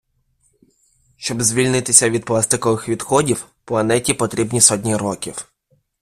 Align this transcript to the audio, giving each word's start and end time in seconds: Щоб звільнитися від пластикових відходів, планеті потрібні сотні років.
Щоб 1.17 1.41
звільнитися 1.41 2.09
від 2.09 2.25
пластикових 2.25 2.89
відходів, 2.89 3.47
планеті 3.65 4.13
потрібні 4.13 4.61
сотні 4.61 4.95
років. 4.95 5.51